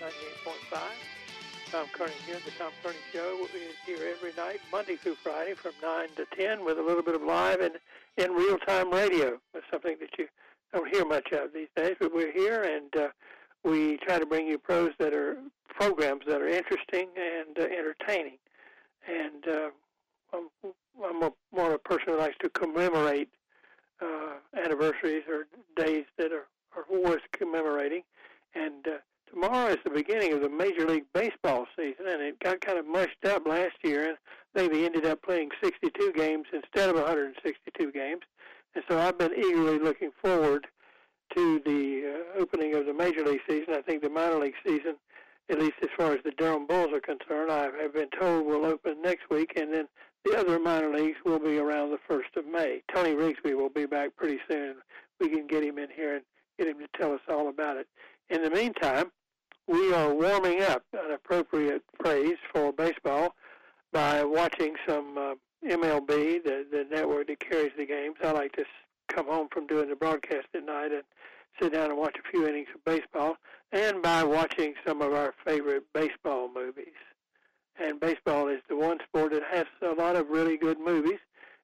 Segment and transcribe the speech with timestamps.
[0.00, 0.78] 98.5.
[1.70, 2.36] Tom Kearney here.
[2.44, 6.64] The Tom Kearney Show is here every night, Monday through Friday from 9 to 10
[6.64, 7.74] with a little bit of live and
[8.16, 9.38] in real-time radio.
[9.52, 10.28] That's something that you
[10.72, 13.08] don't hear much of these days, but we're here and uh,
[13.64, 15.36] we try to bring you pros that are
[15.68, 18.38] programs that are interesting and uh, entertaining.
[19.06, 19.70] And uh,
[20.32, 20.72] I'm,
[21.04, 23.30] I'm a, more a person who likes to commemorate
[24.00, 28.02] uh, anniversaries or days that are, are worth commemorating.
[28.54, 28.98] And uh,
[29.30, 32.86] tomorrow is the beginning of the Major League Baseball season, and it got kind of
[32.86, 34.18] mushed up last year, and
[34.56, 38.22] I they ended up playing 62 games instead of 162 games.
[38.74, 40.66] And so I've been eagerly looking forward
[41.36, 43.74] to the uh, opening of the Major League season.
[43.74, 44.96] I think the minor league season,
[45.50, 48.66] at least as far as the Durham Bulls are concerned, I have been told will
[48.66, 49.88] open next week, and then
[50.24, 52.82] the other minor leagues will be around the 1st of May.
[52.94, 54.76] Tony Rigsby will be back pretty soon.
[55.20, 56.24] We can get him in here and
[56.58, 57.86] get him to tell us all about it.
[58.30, 59.10] In the meantime,
[59.68, 63.34] we are warming up an appropriate phrase for baseball
[63.92, 68.16] by watching some uh, MLB, the, the network that carries the games.
[68.24, 68.64] I like to
[69.08, 71.02] come home from doing the broadcast at night and
[71.60, 73.36] sit down and watch a few innings of baseball,
[73.72, 76.94] and by watching some of our favorite baseball movies.
[77.78, 81.18] And baseball is the one sport that has a lot of really good movies.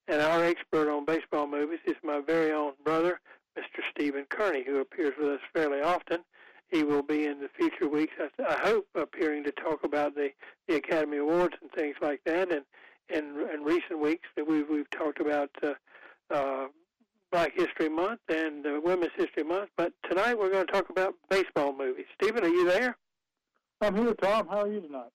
[0.08, 3.20] And our expert on baseball movies is my very own brother,
[3.58, 3.80] Mr.
[3.90, 6.20] Stephen Kearney, who appears with us fairly often.
[6.70, 10.30] He will be in the future weeks, I, hope, appearing to talk about the,
[10.66, 12.50] the Academy Awards and things like that.
[12.50, 12.64] And
[13.08, 15.74] in, in recent weeks, that we've we've talked about uh,
[16.34, 16.66] uh,
[17.30, 19.70] Black History Month and uh, Women's History Month.
[19.76, 22.06] But tonight we're going to talk about baseball movies.
[22.20, 22.96] Stephen, are you there?
[23.80, 24.48] I'm here, Tom.
[24.48, 25.10] How are you tonight?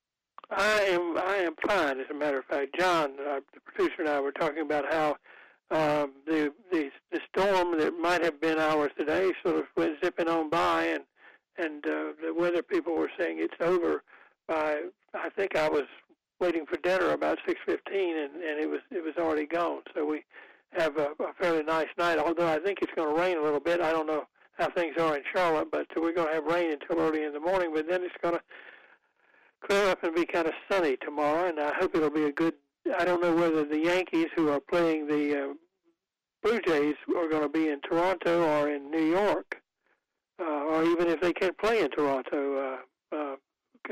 [0.51, 1.17] I am.
[1.17, 1.99] I am fine.
[1.99, 5.17] As a matter of fact, John, uh, the producer, and I were talking about how
[5.71, 10.27] um, the, the the storm that might have been ours today sort of went zipping
[10.27, 11.03] on by, and
[11.59, 14.03] and uh, the weather people were saying it's over
[14.47, 14.81] by
[15.13, 15.85] I think I was
[16.39, 19.81] waiting for dinner about 6:15 and and it was it was already gone.
[19.93, 20.23] So we
[20.77, 22.19] have a, a fairly nice night.
[22.19, 23.81] Although I think it's going to rain a little bit.
[23.81, 24.25] I don't know
[24.57, 27.39] how things are in Charlotte, but we're going to have rain until early in the
[27.39, 27.71] morning.
[27.73, 28.41] But then it's going to
[29.65, 32.53] clear up and be kind of sunny tomorrow, and I hope it'll be a good.
[32.97, 35.53] I don't know whether the Yankees, who are playing the uh,
[36.43, 39.61] Blue Jays, are going to be in Toronto or in New York
[40.39, 42.77] uh, or even if they can't play in Toronto
[43.11, 43.35] uh, uh,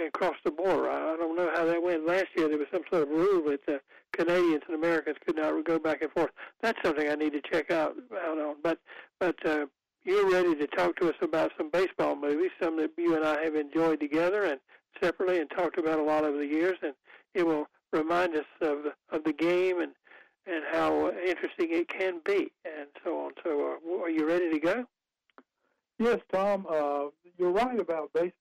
[0.05, 0.89] across the border.
[0.89, 2.47] I, I don't know how that went last year.
[2.47, 3.79] There was some sort of rule that the
[4.13, 6.31] Canadians and Americans could not go back and forth.
[6.61, 8.55] That's something I need to check out out on.
[8.63, 8.79] But
[9.19, 9.65] but uh,
[10.03, 13.43] you're ready to talk to us about some baseball movies, some that you and I
[13.43, 14.59] have enjoyed together and
[15.01, 16.93] separately, and talked about a lot over the years, and
[17.33, 19.93] it will remind us of of the game and
[20.45, 23.31] and how interesting it can be, and so on.
[23.43, 24.85] So, uh, are you ready to go?
[25.99, 27.05] Yes, Tom, uh,
[27.37, 28.31] you're right about base,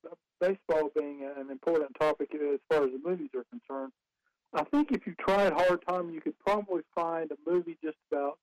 [0.41, 3.93] baseball being an important topic as far as the movies are concerned.
[4.53, 8.39] I think if you tried hard, Tom, you could probably find a movie just about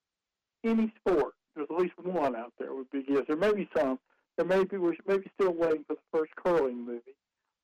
[0.64, 1.34] any sport.
[1.56, 3.24] There's at least one out there would be yes.
[3.28, 4.00] There may be some.
[4.38, 7.16] There may be we're maybe still waiting for the first curling movie,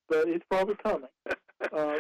[0.08, 1.10] but it's probably coming.
[1.74, 2.00] Uh,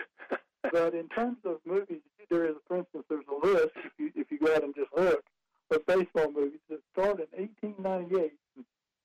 [0.72, 2.00] but in terms of movies,
[2.30, 4.90] there is, for instance, there's a list if you if you go out and just
[4.96, 5.22] look
[5.70, 8.31] of baseball movies that started in 1898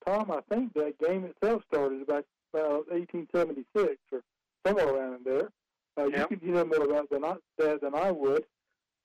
[0.06, 4.20] Tom, I think that game itself started about, about 1876 or
[4.66, 5.50] somewhere around there.
[5.97, 6.31] Uh, yep.
[6.31, 8.44] You could know more about than I, that than I would.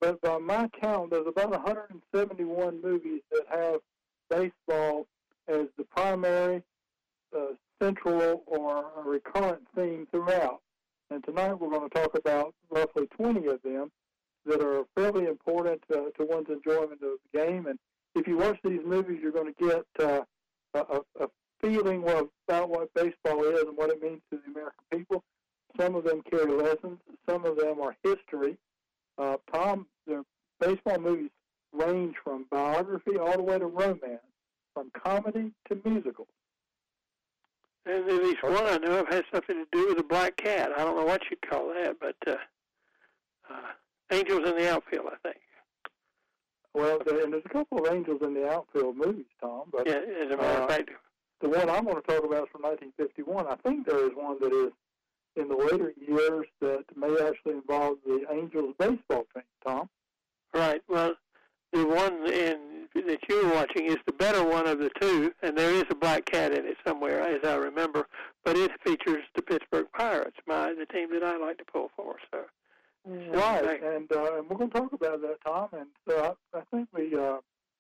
[0.01, 3.81] But by my count, there's about 171 movies that have
[4.29, 5.07] baseball
[5.47, 6.63] as the primary,
[7.35, 10.61] uh, central, or recurrent theme throughout.
[11.09, 13.91] And tonight we're going to talk about roughly 20 of them
[14.45, 17.65] that are fairly important uh, to one's enjoyment of the game.
[17.67, 17.77] And
[18.15, 20.21] if you watch these movies, you're going to get uh,
[20.73, 21.27] a, a
[21.61, 25.23] feeling about what baseball is and what it means to the American people.
[25.79, 26.99] Some of them carry lessons.
[27.29, 28.57] Some of them are history.
[29.17, 30.23] Uh, Tom, the
[30.59, 31.29] baseball movies
[31.73, 34.21] range from biography all the way to romance,
[34.73, 36.27] from comedy to musical.
[37.85, 40.71] And at least one I know of has something to do with the black cat.
[40.75, 42.37] I don't know what you'd call that, but uh,
[43.49, 43.71] uh,
[44.11, 45.41] Angels in the Outfield, I think.
[46.73, 49.63] Well, and there's a couple of Angels in the Outfield movies, Tom.
[49.71, 50.89] But yeah, as a matter of uh, fact,
[51.41, 53.47] the one I'm going to talk about is from 1951.
[53.47, 54.71] I think there is one that is
[55.35, 59.43] in the later years that may actually involve the Angels baseball team.
[59.65, 59.89] Tom.
[60.53, 60.81] Right.
[60.87, 61.15] Well,
[61.71, 65.71] the one in that you're watching is the better one of the two, and there
[65.71, 68.07] is a black cat in it somewhere, as I remember.
[68.43, 72.15] But it features the Pittsburgh Pirates, my the team that I like to pull for.
[72.31, 72.45] So
[73.05, 75.69] Right, and uh, and we're going to talk about that, Tom.
[75.73, 77.37] And so I, I think we uh,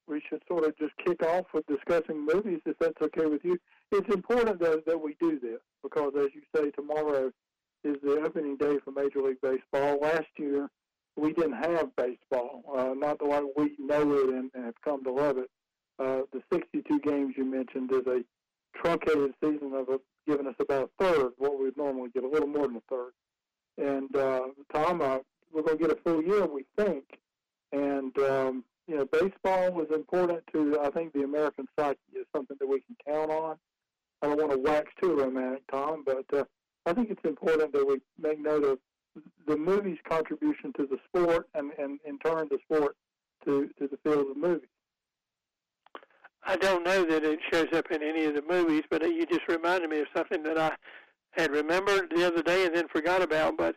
[0.07, 3.57] we should sort of just kick off with discussing movies, if that's okay with you.
[3.91, 7.31] It's important that that we do this because, as you say, tomorrow
[7.83, 9.99] is the opening day for Major League Baseball.
[10.01, 10.69] Last year,
[11.15, 15.03] we didn't have baseball, uh, not the way we know it and, and have come
[15.03, 15.49] to love it.
[15.97, 18.21] Uh, the 62 games you mentioned is a
[18.75, 22.47] truncated season of a, giving us about a third what we'd normally get, a little
[22.47, 23.11] more than a third.
[23.79, 24.41] And uh,
[24.73, 25.19] Tom, uh,
[25.53, 27.05] we're going to get a full year, we think.
[27.71, 32.57] And um, you know, baseball was important to I think the American psyche is something
[32.59, 33.55] that we can count on.
[34.21, 36.43] I don't want to wax too romantic, Tom, but uh,
[36.85, 38.79] I think it's important that we make note of
[39.47, 42.95] the movie's contribution to the sport and, and in turn the sport
[43.45, 44.69] to, to the field of movies.
[46.43, 49.47] I don't know that it shows up in any of the movies, but you just
[49.47, 50.75] reminded me of something that I
[51.31, 53.57] had remembered the other day and then forgot about.
[53.57, 53.75] But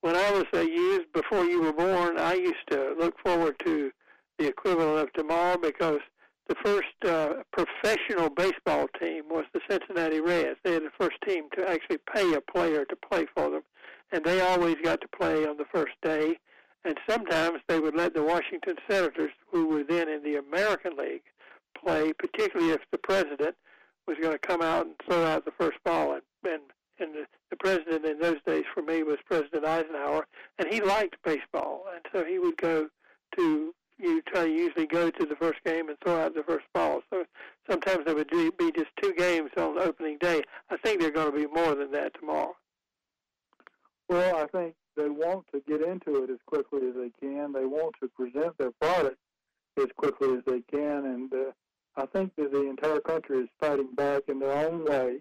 [0.00, 3.90] when I was a youth, before you were born, I used to look forward to
[4.38, 6.00] the equivalent of tomorrow because
[6.48, 10.58] the first uh, professional baseball team was the Cincinnati Reds.
[10.62, 13.62] They had the first team to actually pay a player to play for them,
[14.12, 16.38] and they always got to play on the first day.
[16.84, 21.24] And sometimes they would let the Washington Senators, who were then in the American League,
[21.76, 23.56] play, particularly if the president
[24.06, 26.12] was going to come out and throw out the first ball.
[26.12, 26.62] And, and,
[26.98, 30.26] and the, the president in those days for me was President Eisenhower,
[30.58, 32.88] and he liked baseball, and so he would go
[33.36, 36.66] to you try to usually go to the first game and throw out the first
[36.74, 37.00] ball.
[37.10, 37.24] So
[37.68, 40.42] sometimes there would be just two games on opening day.
[40.70, 42.54] I think they're going to be more than that tomorrow.
[44.08, 47.52] Well, I think they want to get into it as quickly as they can.
[47.52, 49.16] They want to present their product
[49.78, 51.52] as quickly as they can, and uh,
[51.96, 55.18] I think that the entire country is fighting back in their own way,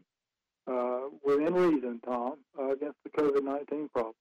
[0.68, 4.14] uh, within reason, Tom, uh, against the COVID-19 problem.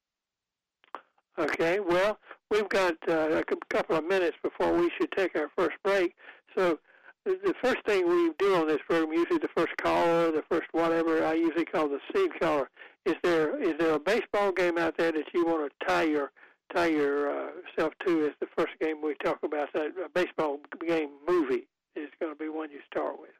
[1.38, 2.18] Okay, well,
[2.50, 6.14] we've got uh, a couple of minutes before we should take our first break.
[6.56, 6.78] So
[7.24, 11.24] the first thing we do on this program, usually the first caller, the first whatever,
[11.24, 12.70] I usually call the seed caller.
[13.04, 16.30] Is there is there a baseball game out there that you want to tie your
[16.74, 19.72] tie yourself uh, to as the first game we talk about?
[19.72, 23.30] That baseball game movie is going to be one you start with.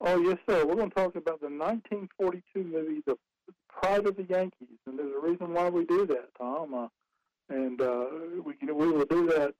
[0.00, 0.66] Oh yes, sir.
[0.66, 3.16] We're going to talk about the 1942 movie, The
[3.68, 6.74] Pride of the Yankees, and there's a reason why we do that, Tom.
[6.74, 6.88] Uh,
[7.48, 8.06] and uh,
[8.44, 9.54] we can we will do that.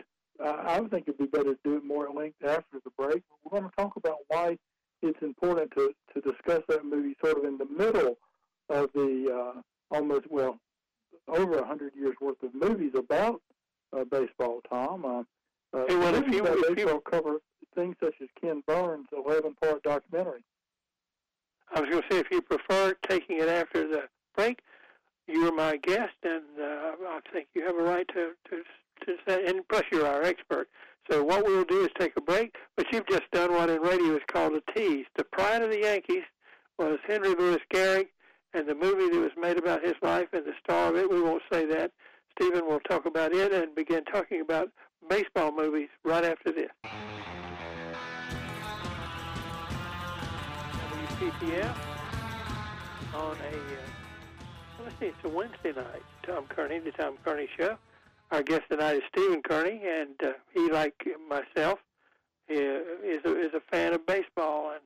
[0.45, 3.23] Uh, I think it'd be better to do it more at length after the break.
[3.45, 4.59] We're going to talk about why
[5.03, 8.19] it's important to to discuss that movie sort of in the middle
[8.69, 9.61] of the uh,
[9.91, 10.59] almost well
[11.29, 13.41] over a hundred years worth of movies about
[13.97, 14.61] uh, baseball.
[14.69, 15.21] Tom, uh,
[15.77, 17.37] uh, hey, well, if you, if baseball you, cover
[17.77, 20.43] things such as Ken Burns' eleven part documentary.
[21.73, 24.03] I was going to say if you prefer taking it after the
[24.35, 24.61] break,
[25.29, 28.63] you're my guest, and uh, I think you have a right to, to,
[29.05, 30.69] to say, and plus you're our expert.
[31.11, 34.17] So what we'll do is take a break, but you've just done what in radio
[34.17, 35.07] is called a tease.
[35.17, 36.25] The pride of the Yankees
[36.79, 38.09] was Henry Louis Gehrig,
[38.55, 41.21] and the movie that was made about his life and the star of it, we
[41.21, 41.93] won't say that.
[42.39, 44.71] Stephen will talk about it and begin talking about
[45.09, 46.71] baseball movies right after this.
[51.17, 51.75] WPTF
[53.15, 56.03] on a uh, let's see, it's a Wednesday night.
[56.23, 57.79] Tom Kearney, the Tom Kearney Show.
[58.31, 61.79] Our guest tonight is Stephen Kearney, and uh, he, like myself,
[62.51, 64.83] is a, is a fan of baseball, and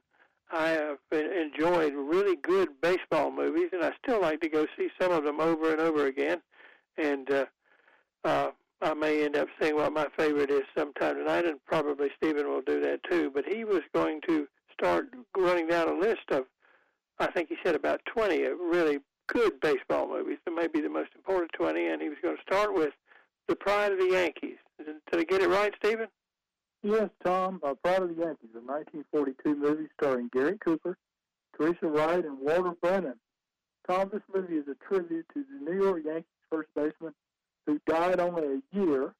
[0.52, 5.10] I have enjoyed really good baseball movies, and I still like to go see some
[5.10, 6.40] of them over and over again.
[6.96, 7.46] And uh,
[8.24, 8.50] uh,
[8.80, 12.62] I may end up saying what my favorite is sometime tonight, and probably Stephen will
[12.62, 13.32] do that too.
[13.34, 14.46] But he was going to
[14.80, 16.44] start running down a list of,
[17.18, 21.10] I think he said about 20 really good baseball movies that may be the most
[21.14, 22.92] important 20, and he was going to start with
[23.48, 24.56] The Pride of the Yankees.
[24.78, 26.08] Did I get it right, Stephen?
[26.82, 27.60] Yes, Tom.
[27.62, 30.96] Uh, Pride of the Yankees, a 1942 movie starring Gary Cooper,
[31.56, 33.16] Teresa Wright, and Walter Brennan.
[33.88, 37.12] Tom, this movie is a tribute to the New York Yankees first baseman
[37.66, 39.14] who died only a year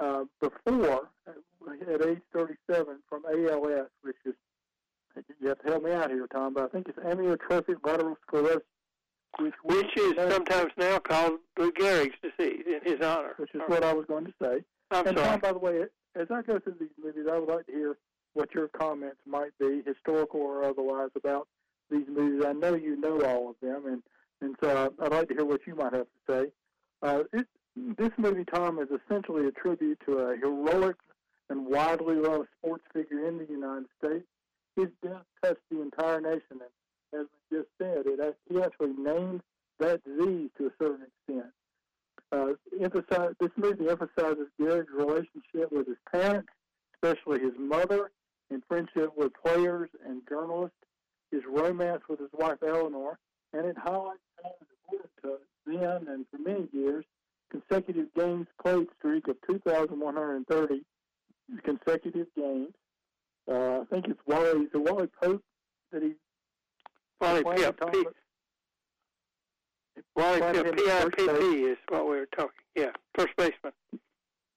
[0.00, 4.34] uh, before, uh, at age 37, from ALS, which is,
[5.40, 8.62] you have to help me out here, Tom, but I think it's amyotrophic lateral sclerosis
[9.38, 13.34] which, which is sometimes now called Lou Gehrig's disease in his honor.
[13.36, 14.64] Which is what I was going to say.
[14.90, 15.30] I'm and sorry.
[15.30, 15.82] Tom, by the way,
[16.16, 17.98] as I go through these movies, I would like to hear
[18.34, 21.46] what your comments might be, historical or otherwise, about
[21.90, 22.44] these movies.
[22.46, 24.02] I know you know all of them, and
[24.40, 26.52] and so I'd like to hear what you might have to say.
[27.02, 27.46] Uh, it,
[27.96, 30.96] this movie, Tom, is essentially a tribute to a heroic
[31.50, 33.44] and widely loved sports figure in the
[36.02, 39.40] nation, and as we just said, it he actually named
[39.78, 41.52] that disease to a certain extent.
[42.30, 42.48] Uh,
[42.82, 46.48] emphasize, this movie emphasizes Gehrig's relationship with his parents
[47.02, 48.10] especially his mother
[48.50, 50.76] and friendship with players and journalists,
[51.30, 53.18] his romance with his wife Eleanor,
[53.52, 57.04] and it highlights Tom's important to then and for many years
[57.50, 60.82] consecutive games played streak of 2,130
[61.64, 62.74] consecutive games.
[63.50, 65.42] Uh, I think it's Wally, the Wally Pope
[65.92, 66.14] that he
[67.20, 68.04] Wally playing Pipp, Tom- P,
[70.16, 72.50] Wally playing Pipp, him at first P-I-P-P is what we were talking.
[72.74, 73.72] Yeah, first baseman.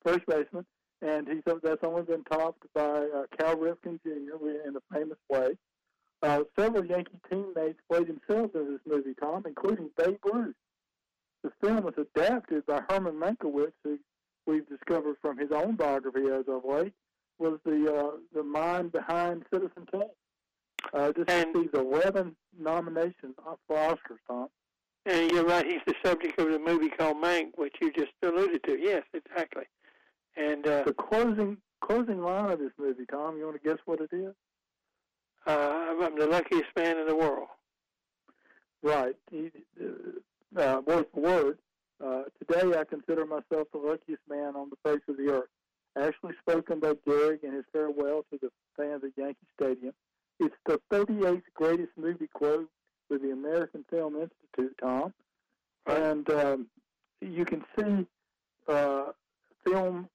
[0.03, 0.65] first baseman,
[1.01, 4.67] and he's that's only been topped by uh, Cal Ripken Jr.
[4.67, 5.57] in a famous way.
[6.21, 10.55] Uh, several Yankee teammates played themselves in this movie, Tom, including Babe Ruth.
[11.43, 13.97] The film was adapted by Herman Mankiewicz, who
[14.45, 16.93] we've discovered from his own biography as of late,
[17.39, 20.03] was the uh, the mind behind Citizen Kane.
[20.93, 23.35] Uh, this And- received 11 nominations
[23.67, 24.47] for Oscars, Tom.
[25.07, 28.63] And you're right, he's the subject of the movie called Mank, which you just alluded
[28.65, 28.77] to.
[28.79, 29.63] Yes, exactly.
[30.37, 30.93] And uh, The
[31.81, 34.33] closing line of this movie, Tom, you want to guess what it is?
[35.47, 37.47] uh, I'm the luckiest man in the world.
[38.83, 39.15] Right.
[39.29, 41.57] He, uh, uh, word for word.
[42.03, 45.49] Uh, today, I consider myself the luckiest man on the face of the earth.
[45.99, 49.93] Actually spoken by Gehrig in his farewell to the fans at Yankee Stadium.
[50.39, 52.69] It's the 38th greatest movie quote
[53.09, 55.13] with the American Film Institute, Tom.
[55.85, 56.01] Right.
[56.01, 56.67] And um,
[57.19, 58.07] you can see
[58.67, 59.11] uh,
[59.65, 60.09] film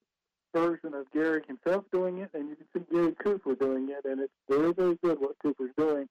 [0.57, 4.21] version of Gehrig himself doing it, and you can see Gary Cooper doing it, and
[4.21, 6.09] it's very, very good what Cooper's doing.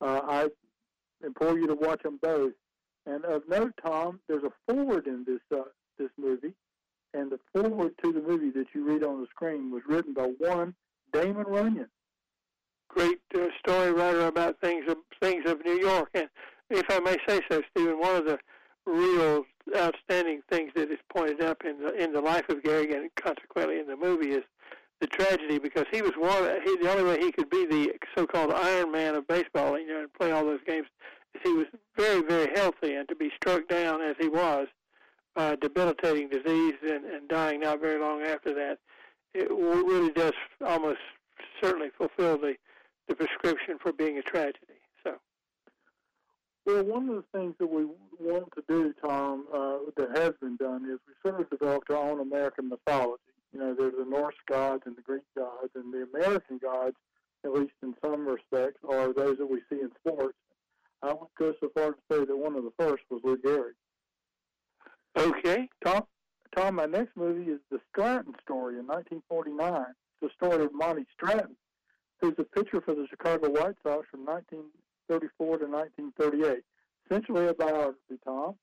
[0.00, 0.48] Uh, I
[1.24, 2.52] implore you to watch them both.
[3.06, 5.62] And of note, Tom, there's a forward in this uh,
[5.98, 6.52] this movie,
[7.14, 10.32] and the forward to the movie that you read on the screen was written by
[10.38, 10.74] one
[11.12, 11.88] Damon Runyon.
[12.88, 16.10] Great uh, story writer about things of things of New York.
[16.14, 16.28] And
[16.70, 18.38] if I may say so, Stephen, one of the
[18.84, 23.10] real outstanding things that is pointed up in the in the life of Gehrig and
[23.16, 24.44] consequently in the movie is
[25.00, 28.52] the tragedy because he was one he, the only way he could be the so-called
[28.52, 30.86] Iron Man of baseball, you know, and play all those games
[31.34, 34.68] is he was very very healthy and to be struck down as he was
[35.34, 38.78] by a debilitating disease and, and dying not very long after that,
[39.34, 40.32] it really does
[40.66, 41.00] almost
[41.60, 42.54] certainly fulfill the
[43.08, 44.80] the prescription for being a tragedy.
[46.66, 47.86] Well, one of the things that we
[48.18, 52.10] want to do, Tom, uh, that has been done is we sort of developed our
[52.10, 53.22] own American mythology.
[53.52, 56.96] You know, there's the Norse gods and the Greek gods, and the American gods,
[57.44, 60.36] at least in some respects, are those that we see in sports.
[61.04, 63.76] I would go so far to say that one of the first was Lou Gehrig.
[65.16, 66.02] okay, Tom,
[66.56, 69.84] Tom, my next movie is The Stratton Story in 1949.
[70.20, 71.54] It's the story of Monty Stratton,
[72.20, 74.24] who's a pitcher for the Chicago White Sox from
[75.08, 76.64] 1934 to 1938.
[77.08, 78.54] Essentially a biography, Tom.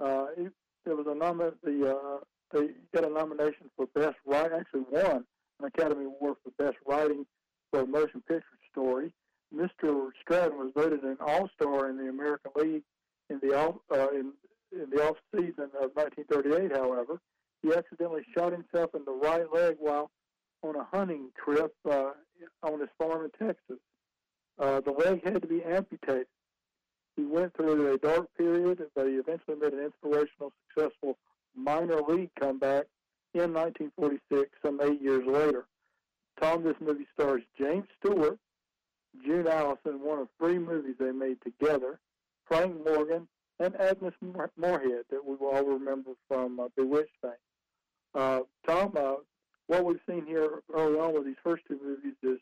[0.00, 0.52] Uh, it,
[0.86, 2.18] it was a nom- the uh,
[2.52, 4.52] they got a nomination for best write.
[4.52, 5.24] Actually, won
[5.60, 7.26] an Academy Award for best writing
[7.70, 9.12] for a motion picture story.
[9.54, 10.10] Mr.
[10.22, 12.82] Stratton was voted an All-Star in the American League
[13.30, 14.32] in the off uh, in
[14.72, 16.76] in the off season of 1938.
[16.76, 17.20] However,
[17.62, 20.10] he accidentally shot himself in the right leg while
[20.62, 22.10] on a hunting trip uh,
[22.62, 23.78] on his farm in Texas.
[24.58, 26.26] Uh, the leg had to be amputated.
[27.16, 31.18] He went through a dark period, but he eventually made an inspirational, successful
[31.56, 32.86] minor league comeback
[33.34, 35.66] in 1946, some eight years later.
[36.40, 38.38] Tom, this movie stars James Stewart,
[39.24, 41.98] June Allyson, one of three movies they made together,
[42.46, 43.26] Frank Morgan,
[43.58, 47.32] and Agnes Moor- Moorehead that we will all remember from uh, Bewitched fame.
[48.14, 49.14] Uh, Tom, uh,
[49.66, 52.38] what we've seen here early on with these first two movies is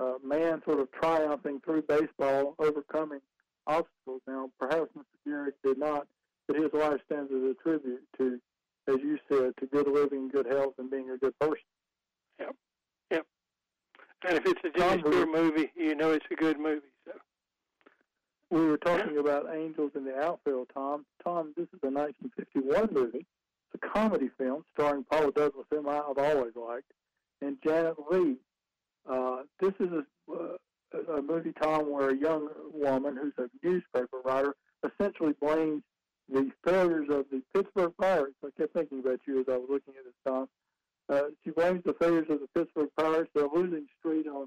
[0.00, 3.20] uh, man sort of triumphing through baseball, overcoming
[3.66, 4.22] obstacles.
[4.26, 5.04] Now, perhaps Mr.
[5.26, 6.06] Gehrig did not,
[6.46, 8.40] but his life stands as a tribute to,
[8.88, 11.56] as you said, to good living, good health, and being a good person.
[12.38, 12.56] Yep,
[13.10, 13.26] yep.
[14.26, 16.86] And if it's a Jimmy Stewart movie, you know it's a good movie.
[17.04, 17.12] So
[18.50, 21.04] We were talking about Angels in the Outfield, Tom.
[21.22, 23.26] Tom, this is a 1951 movie.
[23.72, 26.90] It's a comedy film starring Paul Douglas, whom I've always liked,
[27.42, 28.36] and Janet Leigh.
[29.08, 34.18] Uh, this is a, uh, a movie, Tom, where a young woman who's a newspaper
[34.24, 34.54] writer
[34.84, 35.82] essentially blames
[36.28, 38.36] the failures of the Pittsburgh Pirates.
[38.44, 40.48] I kept thinking about you as I was looking at this, Tom.
[41.08, 44.46] Uh, she blames the failures of the Pittsburgh Pirates, their losing streak, on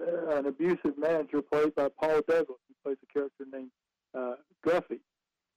[0.00, 2.58] uh, an abusive manager played by Paul Douglas.
[2.68, 3.70] He plays a character named
[4.14, 5.00] uh, Guffey.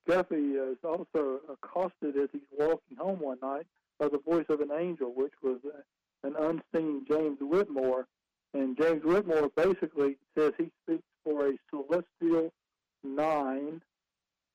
[0.07, 3.65] Guffey is also accosted as he's walking home one night
[3.99, 8.07] by the voice of an angel, which was uh, an unseen James Whitmore.
[8.53, 12.51] And James Whitmore basically says he speaks for a celestial
[13.03, 13.81] nine,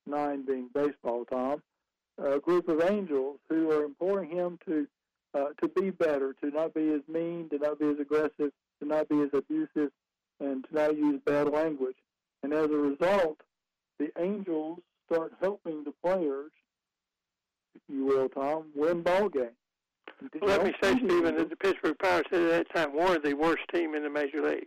[0.07, 1.63] nine being baseball, Tom,
[2.19, 4.87] a group of angels who are imploring him to
[5.35, 8.87] uh, to be better, to not be as mean, to not be as aggressive, to
[8.87, 9.91] not be as abusive,
[10.39, 11.97] and to not use bad language.
[12.45, 13.39] And as a result,
[13.99, 14.79] the Angels
[15.11, 16.53] start helping the players,
[17.75, 19.57] if you will, Tom, win ball games.
[20.41, 23.63] Well, let me say, Stephen, that the Pittsburgh Pirates at that time were the worst
[23.73, 24.67] team in the major leagues.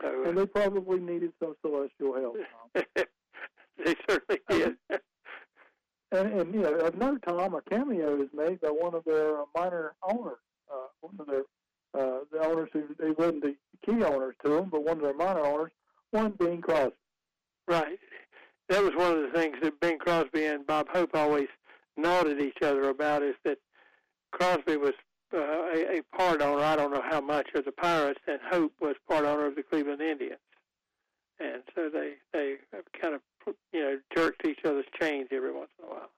[0.00, 2.36] So, and they probably needed some celestial help.
[2.74, 4.76] they certainly did.
[6.12, 9.94] and, and you know, another time, a cameo is made by one of their minor
[10.02, 10.38] owners,
[10.72, 11.42] uh, one of their
[11.96, 13.54] uh, the owners who they wasn't the
[13.86, 15.70] key owners to them, but one of their minor owners,
[16.10, 16.96] one Bing Crosby.
[17.68, 17.98] Right.
[18.68, 21.48] That was one of the things that Bing Crosby and Bob Hope always
[21.96, 23.58] nodded each other about is that
[24.34, 24.94] Crosby was
[25.32, 28.72] uh, a, a part owner, I don't know how much, of the Pirates, and Hope
[28.80, 30.40] was part owner of the Cleveland Indians.
[31.40, 32.56] And so they they
[33.00, 33.20] kind of
[33.72, 36.10] you know jerked each other's chains every once in a while.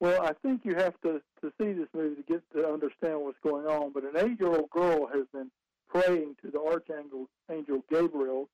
[0.00, 3.38] Well, I think you have to to see this movie to get to understand what's
[3.42, 3.92] going on.
[3.92, 5.50] But an eight-year-old girl has been
[5.88, 8.48] praying to the archangel angel Gabriel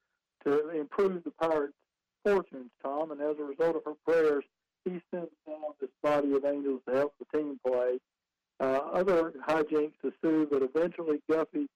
[0.44, 1.74] to improve the pirates'
[2.24, 3.10] fortunes, Tom.
[3.10, 4.44] And as a result of her prayers,
[4.84, 7.98] he sends down this body of angels to help the team play.
[8.60, 11.66] Uh, other hijinks ensue, but eventually Guffey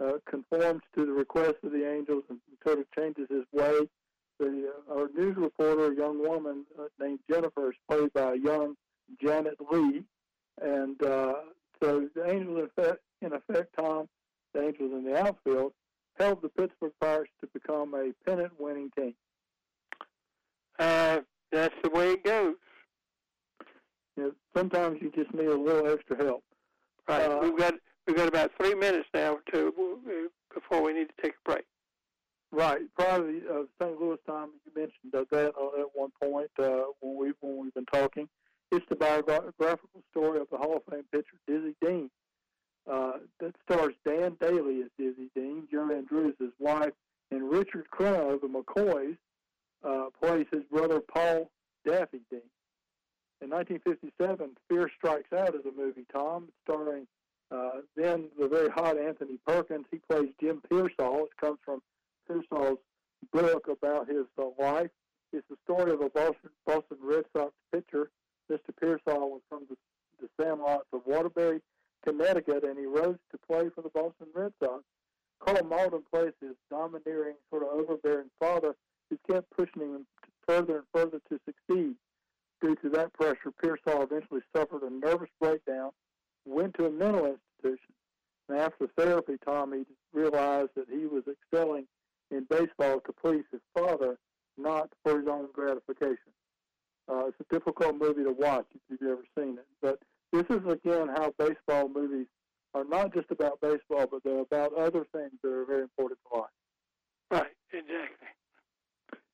[0.00, 3.80] uh, conforms to the request of the angels and sort of changes his way.
[4.38, 8.36] The uh, our news reporter, a young woman uh, named Jennifer, is played by a
[8.36, 8.76] young
[9.20, 10.04] Janet Leigh,
[10.60, 11.34] and uh,
[11.82, 14.08] so the Angels, in effect, in effect, Tom,
[14.54, 15.72] the Angels in the outfield,
[16.18, 19.14] helped the Pittsburgh Pirates to become a pennant-winning team.
[20.78, 21.20] Uh,
[21.50, 22.56] that's the way it goes.
[24.16, 26.42] You know, sometimes you just need a little extra help.
[27.08, 27.22] Right.
[27.22, 27.74] Uh, we've got
[28.06, 31.64] we've got about three minutes now to uh, before we need to take a break.
[32.50, 32.80] Right.
[32.98, 34.00] Probably uh, St.
[34.00, 34.48] Louis time.
[34.64, 38.28] You mentioned that uh, at one point uh, when we when we've been talking.
[38.72, 42.10] It's the biographical story of the Hall of Fame pitcher Dizzy Dean.
[42.90, 46.92] Uh, that stars Dan Dailey as Dizzy Dean, Joanne Dru, his wife,
[47.30, 47.50] and
[48.06, 49.16] Crenna of the McCoys
[49.84, 51.50] uh, plays his brother Paul
[51.84, 52.40] Daffy Dean.
[53.42, 57.06] In 1957, Fear Strikes Out is a movie, Tom, starring
[57.50, 59.86] uh, then the very hot Anthony Perkins.
[59.90, 61.24] He plays Jim Piersall.
[61.24, 61.80] It comes from
[62.28, 62.78] Piersall's
[63.32, 64.90] book about his uh, life.
[65.32, 68.10] It's the story of a Boston, Boston Red Sox pitcher
[68.50, 68.70] Mr.
[68.80, 69.76] Piersall was from the,
[70.20, 70.50] the
[70.92, 71.60] of Waterbury,
[72.04, 74.84] Connecticut, and he rose to play for the Boston Red Sox.
[75.40, 78.74] Karl Malden plays his domineering, sort of overbearing father
[79.10, 80.06] who kept pushing him
[80.46, 81.94] further and further to succeed.
[82.62, 85.90] Due to that pressure, Piersall eventually suffered a nervous breakdown,
[86.46, 87.94] went to a mental institution.
[88.48, 91.86] And after therapy, Tommy realized that he was excelling
[92.30, 94.18] in baseball to please his father,
[94.56, 96.32] not for his own gratification.
[97.08, 99.66] Uh, it's a difficult movie to watch if you've ever seen it.
[99.82, 100.00] But
[100.32, 102.26] this is again how baseball movies
[102.76, 106.38] are not just about baseball, but they're about other things that are very important to
[106.38, 106.50] life.
[107.30, 108.28] Right, exactly.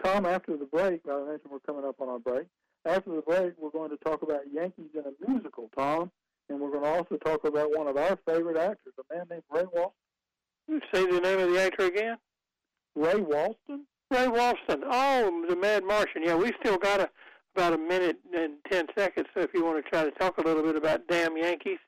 [0.05, 2.46] Tom, after the break, I mentioned we're coming up on our break.
[2.85, 6.11] After the break, we're going to talk about Yankees in a musical, Tom,
[6.48, 9.42] and we're going to also talk about one of our favorite actors, a man named
[9.50, 10.81] Ray Walston.
[10.94, 12.16] Say the name of the actor again.
[12.94, 13.83] Ray Walston.
[14.11, 14.83] Ray Walston.
[14.85, 16.22] Oh, the Mad Martian.
[16.24, 17.11] Yeah, we still got a
[17.55, 19.26] about a minute and 10 seconds.
[19.35, 21.78] So if you want to try to talk a little bit about Damn Yankees,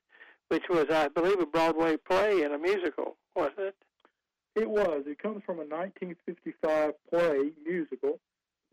[0.49, 3.75] which was, I believe, a Broadway play and a musical, wasn't it?
[4.55, 5.03] It was.
[5.05, 8.19] It comes from a 1955 play musical.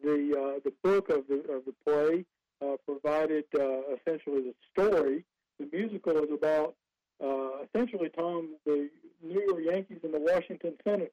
[0.02, 2.24] The uh, the book of the of the play
[2.60, 5.24] uh, provided uh, essentially the story.
[5.58, 6.74] The musical is about
[7.22, 8.88] uh, essentially Tom the
[9.22, 11.10] New York Yankees and the Washington Senators,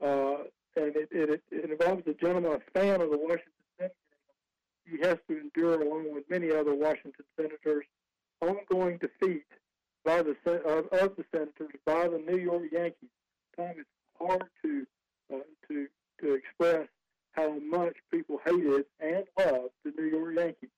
[0.00, 0.44] uh,
[0.76, 3.96] and it, it it involves a gentleman, a fan of the Washington Senators.
[4.88, 7.84] he has to endure, along with many other Washington senators,
[8.40, 9.46] ongoing defeat
[10.04, 13.10] by the of, of the senators by the New York Yankees.
[13.56, 14.86] Tom, it's hard to
[15.32, 15.86] uh, to
[16.20, 16.88] to express
[17.32, 20.70] how much people hated and loved the New York Yankees.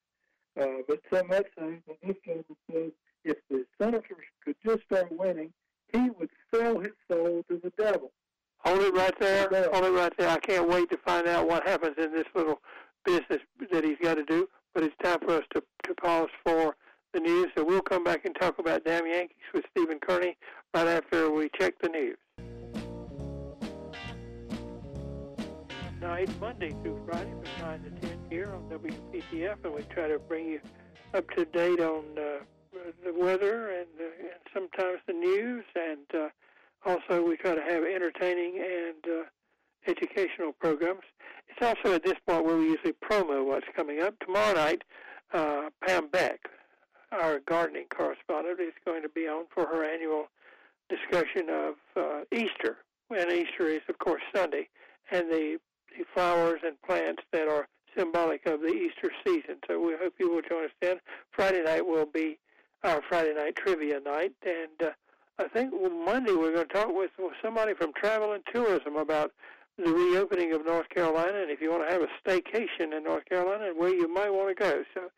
[0.61, 2.93] Uh, but so much so that this gentleman says
[3.25, 5.53] if the senators could just start winning,
[5.93, 8.11] he would sell his soul to the devil.
[8.59, 9.49] Hold it right there.
[9.73, 10.29] Hold it right there.
[10.29, 12.61] I can't wait to find out what happens in this little
[13.05, 13.41] business
[13.73, 14.49] that he's got to do.
[14.75, 16.77] But it's time for us to, to pause for
[17.13, 17.49] the news.
[17.57, 20.37] So we'll come back and talk about Damn Yankees with Stephen Kearney
[20.75, 22.17] right after we check the news.
[26.01, 30.19] Night, Monday through Friday from 9 to 10 here on WPTF, and we try to
[30.19, 30.61] bring you
[31.15, 32.43] up to date on uh,
[33.05, 36.29] the weather and, and sometimes the news, and uh,
[36.85, 39.25] also we try to have entertaining and uh,
[39.87, 41.03] educational programs.
[41.49, 44.19] It's also at this point where we usually promo what's coming up.
[44.21, 44.83] Tomorrow night,
[45.33, 46.41] uh, Pam Beck,
[47.13, 50.27] our gardening correspondent, is going to be on for her annual
[50.89, 52.79] discussion of uh, Easter.
[53.11, 54.69] And Easter is, of course, Sunday,
[55.11, 55.59] and the,
[55.97, 59.57] the flowers and plants that are symbolic of the Easter season.
[59.69, 60.97] So we hope you will join us then.
[61.31, 62.39] Friday night will be
[62.83, 64.91] our Friday night trivia night, and uh,
[65.39, 67.11] I think Monday we're going to talk with
[67.43, 69.33] somebody from Travel and Tourism about
[69.79, 73.25] the reopening of North Carolina, and if you want to have a staycation in North
[73.27, 74.85] Carolina, and where you might want to go.
[74.95, 75.11] So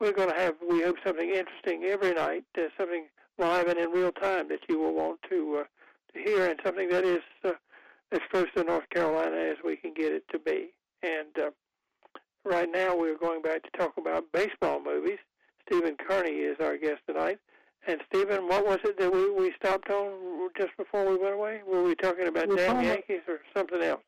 [0.00, 3.06] we're going to have, we hope, something interesting every night, uh, something
[3.38, 5.64] live and in real time that you will want to uh,
[6.14, 7.52] to hear, and something that is uh,
[8.12, 10.70] as close to North Carolina as we can get it to be.
[11.02, 11.50] And uh,
[12.44, 15.18] right now we're going back to talk about baseball movies.
[15.66, 17.38] Stephen Kearney is our guest tonight.
[17.86, 21.60] And Stephen, what was it that we, we stopped on just before we went away?
[21.66, 24.02] Were we talking about We're damn Yankees or something else?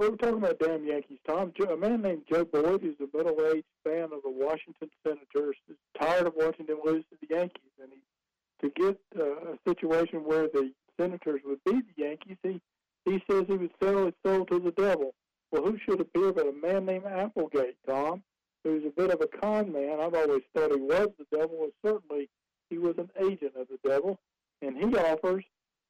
[0.00, 1.52] We were talking about damn Yankees, Tom.
[1.70, 6.26] A man named Joe Boyd, who's a middle-aged fan of the Washington Senators, is tired
[6.26, 10.48] of watching them lose to the Yankees, and he, to get uh, a situation where
[10.48, 12.62] the Senators would beat the Yankees, he
[13.04, 15.12] he says he would sell his soul to the devil.
[15.52, 18.22] Well, who should appear but a man named Applegate, Tom,
[18.64, 20.00] who's a bit of a con man.
[20.00, 22.30] I've always thought he was the devil, and certainly
[22.70, 24.18] he was an agent of the devil,
[24.62, 25.44] and he offers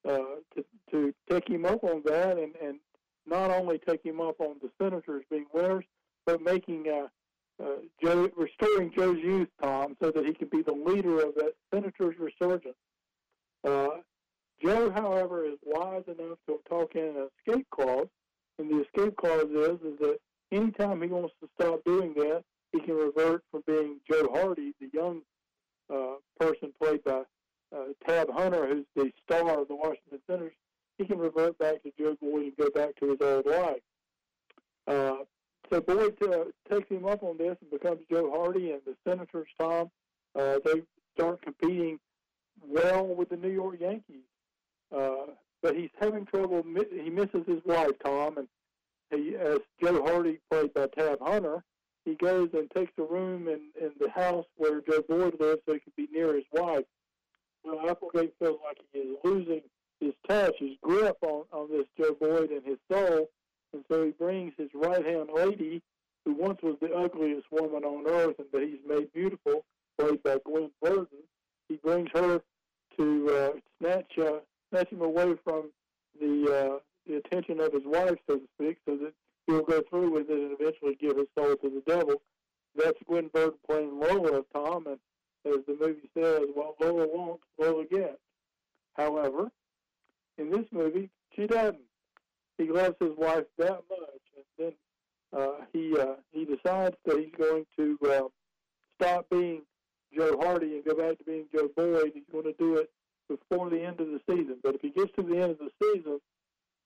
[0.09, 2.81] uh, to to take him up on that and and
[3.27, 5.85] not only take him up on the Senators being winners,
[6.27, 10.73] but making uh, uh, Joe restoring Joe's youth, Tom, so that he can be the
[10.73, 12.77] leader of that Senators resurgence.
[13.67, 13.89] Uh,
[14.63, 18.09] Joe, however, is wise enough to talk in an escape clause,
[18.59, 20.19] and the escape clause is is that
[20.53, 24.89] anytime he wants to stop doing that, he can revert from being Joe Hardy, the
[24.93, 25.23] young
[25.93, 27.23] uh, person played by
[27.75, 30.53] uh, Tab Hunter, who's the star of the Washington Senators,
[31.01, 33.81] he can revert back to Joe Boyd and go back to his old life.
[34.87, 35.25] Uh,
[35.73, 39.49] so Boyd uh, takes him up on this and becomes Joe Hardy, and the Senators,
[39.59, 39.91] Tom,
[40.39, 40.83] uh, they
[41.17, 41.99] start competing
[42.69, 44.27] well with the New York Yankees.
[44.95, 45.33] Uh,
[45.63, 46.63] but he's having trouble.
[46.93, 48.49] He misses his wife, Tom, and
[49.11, 51.65] he, as Joe Hardy played by Tab Hunter,
[52.05, 55.75] he goes and takes a room in, in the house where Joe Boyd lives so
[55.75, 56.85] he can be near his wife.
[57.63, 59.63] Well, Applegate feels like he is losing
[60.01, 63.29] his touch, his grip on, on this Joe Boyd and his soul,
[63.73, 65.83] and so he brings his right hand lady,
[66.25, 69.65] who once was the ugliest woman on earth and that he's made beautiful,
[69.99, 71.07] played by Gwen Verdon.
[71.69, 72.43] He brings her
[72.99, 75.71] to uh, snatch uh, snatch him away from
[76.21, 79.13] the uh, the attention of his wife, so to speak, so that
[79.47, 82.21] he'll go through with it and eventually give his soul to the devil.
[82.77, 84.99] That's Gwen Verdon playing Lola, Tom, and
[85.47, 88.19] as the movie says, what Lola wants, Lola gets.
[88.95, 89.51] However,
[90.41, 91.79] in this movie, she doesn't.
[92.59, 94.73] He loves his wife that much, and then
[95.39, 98.29] uh, he uh, he decides that he's going to uh,
[98.95, 99.63] stop being
[100.15, 102.13] Joe Hardy and go back to being Joe Boyd.
[102.15, 102.91] He's going to do it
[103.29, 104.57] before the end of the season.
[104.63, 106.21] But if he gets to the end of the season,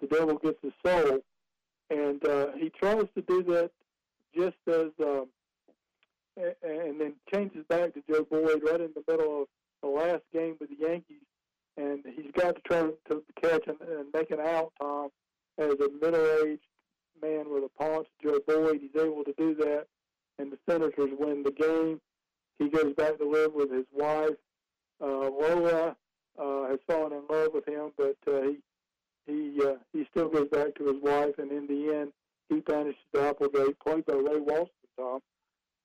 [0.00, 1.20] the devil gets his soul,
[1.90, 3.70] and uh, he tries to do that
[4.36, 5.26] just as um,
[6.38, 9.48] a- and then changes back to Joe Boyd right in the middle of
[9.82, 11.22] the last game with the Yankees,
[11.76, 15.08] and he's got to try to catch and, and make an out, Tom,
[15.58, 16.62] as a middle-aged
[17.22, 18.80] man with a paunch, Joe Boyd.
[18.80, 19.86] He's able to do that,
[20.38, 22.00] and the Senators win the game.
[22.58, 24.36] He goes back to live with his wife.
[25.00, 25.96] Uh, Lola
[26.38, 28.58] uh, has fallen in love with him, but uh, he
[29.26, 32.12] he uh, he still goes back to his wife, and in the end,
[32.48, 35.20] he banishes Applegate, played by Ray Walston, Tom,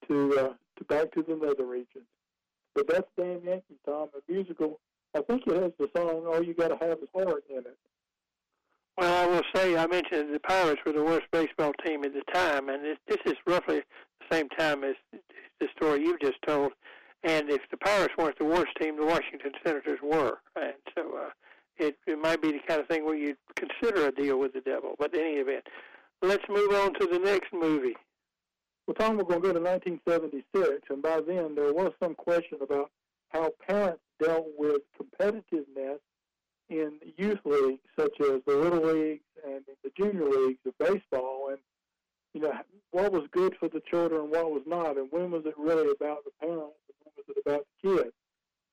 [0.07, 2.05] to uh, to back to the nether regions.
[2.75, 4.79] But that's Damn Yankees, Tom, a musical.
[5.15, 7.77] I think it has the song "All You Gotta Have Is Heart" in it.
[8.97, 12.21] Well, I will say, I mentioned the Pirates were the worst baseball team at the
[12.33, 13.81] time, and this, this is roughly
[14.19, 14.95] the same time as
[15.59, 16.73] the story you've just told.
[17.23, 20.39] And if the Pirates weren't the worst team, the Washington Senators were.
[20.55, 21.29] And so uh,
[21.77, 24.61] it, it might be the kind of thing where you'd consider a deal with the
[24.61, 24.95] devil.
[24.99, 25.65] But in any event,
[26.21, 27.95] let's move on to the next movie.
[28.85, 32.57] Well, Tom, we're going to go to 1976, and by then there was some question
[32.61, 32.91] about
[33.29, 35.99] how parents dealt with competitiveness
[36.69, 41.59] in youth leagues, such as the little leagues and the junior leagues of baseball, and
[42.33, 42.53] you know
[42.91, 45.91] what was good for the children and what was not, and when was it really
[45.91, 48.13] about the parents and when was it about the kids?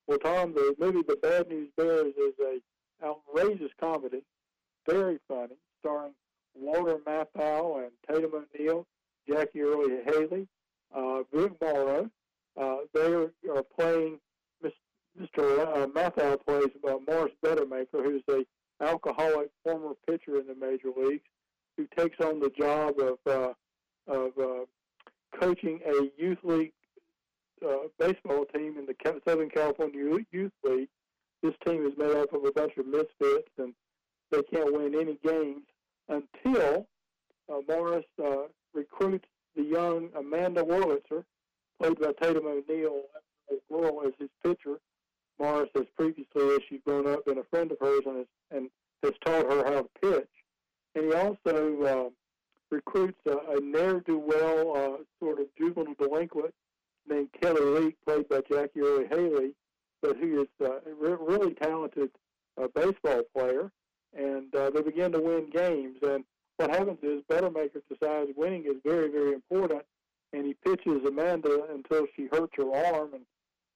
[0.07, 2.61] Well, Tom, the movie The Bad News Bears is a
[3.05, 4.23] outrageous comedy,
[4.88, 6.14] very funny, starring
[6.55, 8.87] Walter Matthau and Tatum O'Neal.
[9.29, 10.47] Jackie Earle Haley,
[10.95, 12.11] uh, Vic Morrow.
[12.57, 14.19] Uh, they are playing
[15.21, 15.61] Mr.
[15.61, 18.45] Uh, Matthau plays uh, Morris Buttermaker, who's a
[18.85, 21.25] alcoholic former pitcher in the major leagues,
[21.77, 23.53] who takes on the job of uh,
[24.07, 24.65] of uh,
[25.41, 26.73] coaching a youth league
[27.67, 30.89] uh, baseball team in the Southern California Youth League.
[31.43, 33.75] This team is made up of a bunch of misfits, and
[34.31, 35.63] they can't win any games
[36.09, 36.87] until
[37.51, 41.25] uh, Morris uh, recruits the young Amanda Wurlitzer,
[41.81, 42.47] played by Tatum
[43.69, 44.79] well as his pitcher.
[45.38, 48.70] Morris has previously, as she's grown up, been a friend of hers and has, and
[49.03, 50.29] has taught her how to pitch.
[50.94, 52.11] And he also uh,
[52.70, 56.55] recruits a, a ne'er-do-well uh, sort of juvenile delinquent
[57.09, 59.53] named Kelly Leak, played by Jackie Earle Haley,
[60.03, 62.11] but who is uh, a re- really talented
[62.61, 63.70] uh, baseball player.
[64.16, 65.99] And uh, they begin to win games.
[66.03, 66.25] And
[66.57, 69.83] what happens is Buttermaker decides winning is very, very important,
[70.33, 73.25] and he pitches Amanda until she hurts her arm and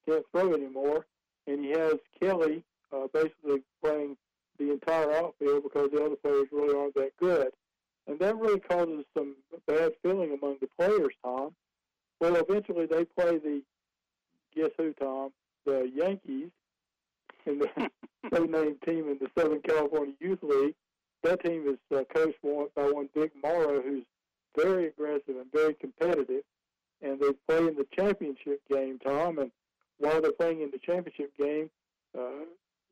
[0.07, 1.05] can't throw anymore.
[1.47, 4.17] And he has Kelly uh, basically playing
[4.57, 7.49] the entire outfield because the other players really aren't that good.
[8.07, 9.35] And that really causes some
[9.67, 11.53] bad feeling among the players, Tom.
[12.19, 13.61] Well, eventually they play the,
[14.55, 15.31] guess who, Tom?
[15.65, 16.49] The Yankees
[17.45, 17.89] and the
[18.31, 20.75] no-name team in the Southern California Youth League.
[21.23, 22.41] That team is uh, coached
[22.75, 24.03] by one Vic Morrow, who's
[24.57, 26.43] very aggressive and very competitive.
[27.01, 29.39] And they play in the championship game, Tom.
[29.39, 29.51] And
[30.01, 31.69] while they're playing in the championship game,
[32.17, 32.45] uh,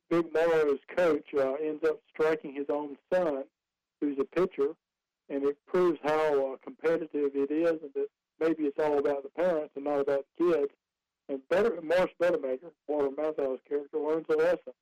[0.10, 3.44] Vic Morrow's coach uh, ends up striking his own son,
[4.00, 4.70] who's a pitcher,
[5.30, 8.08] and it proves how uh, competitive it is, and that
[8.40, 10.72] maybe it's all about the parents and not about the kids.
[11.28, 14.74] And better, Morris Buttermaker, Walter Matthau's character, learns a lesson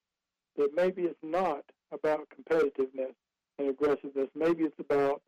[0.55, 3.13] that maybe it's not about competitiveness
[3.59, 4.29] and aggressiveness.
[4.33, 5.21] Maybe it's about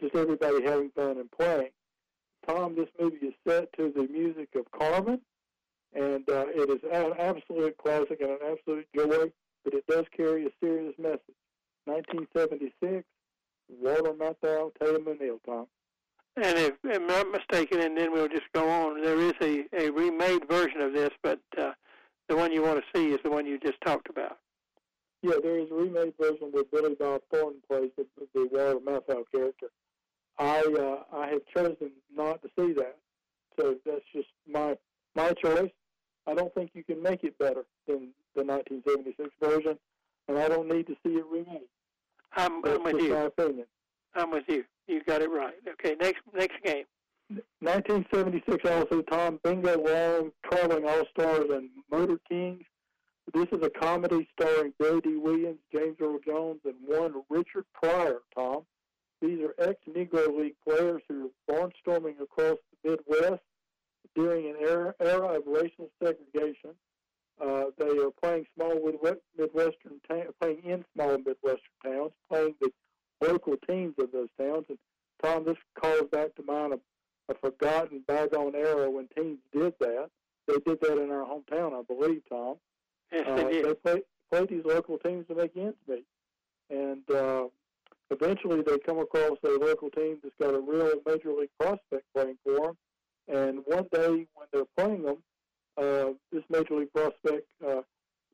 [0.00, 1.70] just everybody having fun and playing.
[2.46, 5.20] Tom, this movie is set to the music of Carmen,
[5.96, 9.30] and uh, it is an absolute classic and an absolute joy,
[9.64, 11.36] but it does carry a serious message.
[11.86, 13.04] 1976,
[13.80, 15.66] Walter Matthau, Tatum O'Neal, Tom.
[16.36, 19.90] And if I'm not mistaken, and then we'll just go on, there is a, a
[19.90, 21.72] remade version of this, but uh,
[22.28, 24.38] the one you want to see is the one you just talked about.
[25.22, 29.24] Yeah, there is a remade version where Billy Bob Thornton plays the, the Walter Matthau
[29.32, 29.68] character.
[30.38, 32.98] I uh, I have chosen not to see that,
[33.58, 34.76] so that's just my
[35.14, 35.70] my choice.
[36.26, 39.78] I don't think you can make it better than the 1976 version,
[40.28, 41.68] and I don't need to see it remade.
[42.34, 43.14] I'm, I'm with you.
[43.14, 43.66] my opinion.
[44.14, 44.64] I'm with you.
[44.86, 45.54] You got it right.
[45.68, 46.84] Okay, next next game.
[47.60, 52.62] 1976 also, Tom Bingo Long, Traveling All Stars, and Motor Kings.
[53.34, 58.62] This is a comedy starring Dee Williams, James Earl Jones, and one Richard Pryor, Tom.
[59.20, 63.42] These are ex-Negro League players who are barnstorming across the Midwest
[64.14, 66.70] during an era, era of racial segregation.
[67.40, 68.74] Uh, they are playing small
[69.36, 72.70] Midwestern ta- playing in small Midwestern towns, playing the
[73.20, 74.64] local teams of those towns.
[74.68, 74.78] And
[75.22, 76.78] Tom, this calls back to mind a,
[77.30, 80.08] a forgotten bygone era when teams did that.
[80.48, 82.56] They did that in our hometown, I believe, Tom.
[83.12, 83.64] Yes, Uh, they did.
[83.66, 86.04] they play play these local teams to make ends meet,
[86.70, 87.44] and uh,
[88.10, 92.36] eventually they come across a local team that's got a real major league prospect playing
[92.44, 92.76] for them.
[93.28, 95.18] And one day when they're playing them,
[95.76, 97.82] uh, this major league prospect, uh,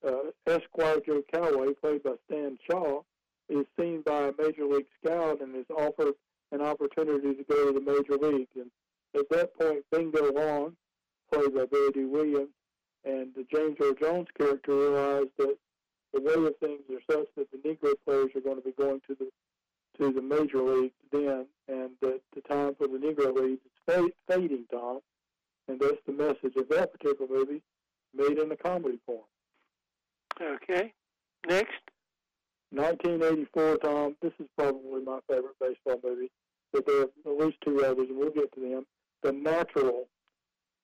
[0.07, 3.03] uh, Esquire Joe Calloway, played by Stan Shaw,
[3.49, 6.15] is seen by a major league scout and is offered
[6.53, 8.49] an opportunity to go to the major league.
[8.55, 8.71] And
[9.15, 10.77] at that point, Bingo Long,
[11.33, 12.51] played by Dee Williams,
[13.05, 15.57] and the James Earl Jones character realized that
[16.13, 19.01] the way of things are such that the Negro players are going to be going
[19.09, 19.29] to the
[19.99, 24.65] to the major leagues then, and that the time for the Negro leagues is fading,
[24.71, 25.01] Tom.
[25.69, 27.63] And that's the message of that particular movie,
[28.15, 29.21] made in a comedy form.
[30.41, 30.93] Okay.
[31.49, 31.81] Next.
[32.71, 34.17] 1984, Tom.
[34.23, 36.31] This is probably my favorite baseball movie,
[36.73, 38.87] but there are at least two others, and we'll get to them.
[39.23, 40.09] The Natural,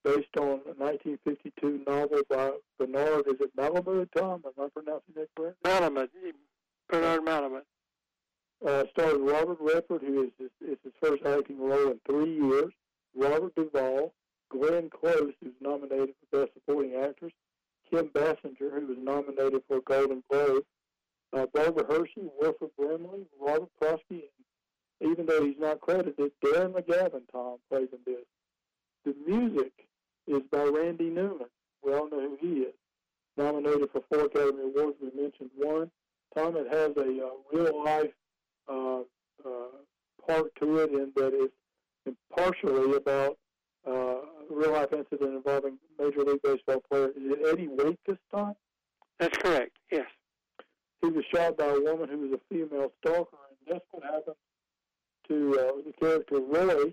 [0.05, 3.27] based on a 1952 novel by Bernard.
[3.27, 4.43] Is it Malamud, Tom?
[4.45, 5.63] Am I pronouncing that correct?
[5.65, 6.09] Malamud.
[6.89, 7.63] Bernard Malamud.
[8.67, 12.73] Uh, stars Robert Redford, who is his, is his first acting role in three years.
[13.15, 14.13] Robert Duvall,
[14.51, 17.33] Glenn Close, who's nominated for Best Supporting Actress,
[17.91, 20.65] Kim Basinger, who was nominated for Golden Globe,
[21.33, 24.25] uh, Barbara Hershey, Wilford Brimley, Robert Prosky,
[25.01, 28.25] and even though he's not credited, Darren McGavin, Tom, plays in this.
[29.05, 29.73] The music
[30.27, 31.49] is by Randy Newman.
[31.85, 32.75] We all know who he is.
[33.37, 34.97] Nominated for four Academy Awards.
[35.01, 35.91] We mentioned one.
[36.37, 38.11] Tom, it has a uh, real life
[38.69, 39.01] uh,
[39.45, 39.69] uh,
[40.27, 41.33] part to it in that
[42.07, 43.39] it's partially about
[43.87, 47.09] uh, a real life incident involving Major League Baseball player.
[47.09, 48.55] Is it Eddie Waite this time?
[49.19, 49.77] That's correct.
[49.91, 50.07] Yes.
[51.03, 54.37] He was shot by a woman who was a female stalker, and that's what happened
[55.29, 56.93] to uh, the character Roy,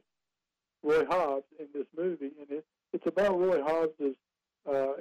[0.84, 2.32] Roy Hobbs, in this movie.
[2.40, 4.16] And it, it's about Roy Hobbs's
[4.70, 4.94] uh,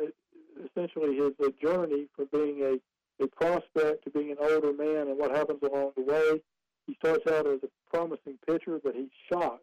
[0.65, 5.19] essentially his uh, journey from being a, a prospect to being an older man and
[5.19, 6.41] what happens along the way.
[6.87, 9.61] He starts out as a promising pitcher, but he's shot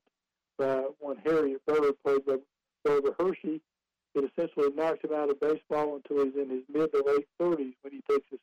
[0.58, 2.38] by one Harriet Bird, played by
[2.84, 3.62] Barbara Hershey.
[4.14, 7.74] It essentially knocks him out of baseball until he's in his mid to late 30s
[7.82, 8.40] when he takes his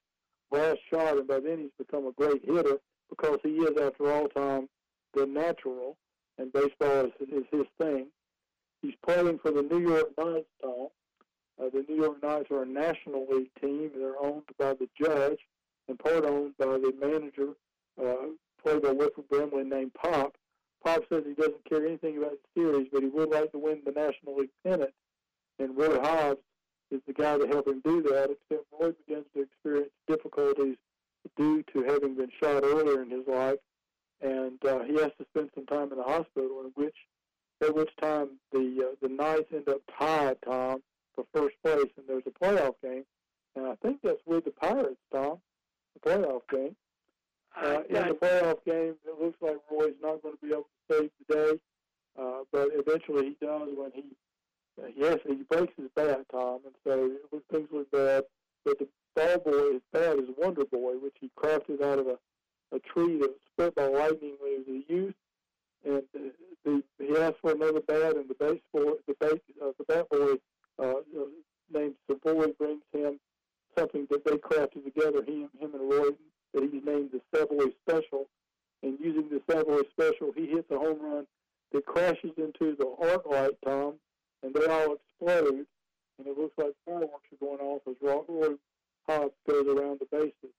[0.51, 2.79] last shot, and by then he's become a great hitter
[3.11, 4.69] because he is, after all, Tom,
[5.15, 5.97] the natural,
[6.39, 8.07] and baseball is, is his thing.
[8.83, 10.89] He's playing for the New York Knights, Tom.
[11.61, 13.91] Uh, the New York Knights are a National League team.
[13.97, 15.39] They're owned by the judge
[15.89, 17.55] and part owned by the manager,
[18.01, 18.29] uh,
[18.63, 20.37] played by Wilford Brimley, named Pop.
[20.85, 23.83] Pop says he doesn't care anything about the series, but he would like to win
[23.85, 24.93] the National League pennant.
[25.59, 26.41] And Roy Hobbs
[26.91, 30.77] is the guy to help him do that, except Roy begins to experience difficulties
[31.37, 33.59] due to having been shot earlier in his life.
[34.21, 36.95] And uh, he has to spend some time in the hospital, in which
[37.63, 40.83] at which time the uh, the Knights end up tied, Tom,
[41.15, 43.05] for first place, and there's a playoff game,
[43.57, 45.39] and I think that's with the Pirates, Tom,
[45.95, 46.77] the playoff game.
[47.61, 50.95] Uh, in the playoff game, it looks like Roy's not going to be able to
[50.95, 51.61] save the day,
[52.19, 54.05] uh, but eventually he does when he
[54.81, 58.23] uh, yes he breaks his bat, Tom, and so it, things look bad.
[58.65, 62.19] But the ball boy, his bat is Wonder Boy, which he crafted out of a,
[62.77, 65.15] a tree that was split by lightning when he was a youth,
[65.85, 66.33] and the,
[66.65, 70.09] the, he asked for another bat, and the base boy, the base, uh, the bat
[70.11, 70.35] boy
[70.79, 71.01] uh,
[71.73, 73.19] named Savoy brings him
[73.77, 76.11] something that they crafted together, him, him and Roy,
[76.55, 78.27] that he's named the Savoy Special.
[78.83, 81.27] And using the Savoy Special, he hits a home run
[81.73, 83.95] that crashes into the arc light, Tom,
[84.43, 85.67] and they all explode.
[86.19, 88.55] And it looks like fireworks are going off as Roy
[89.09, 90.55] Hobbs goes around the bases.